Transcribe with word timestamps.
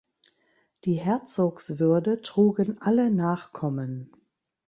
Die 0.85 0.95
Herzogswürde 0.95 2.23
trugen 2.23 2.81
alle 2.81 3.11
Nachkommen. 3.11 4.11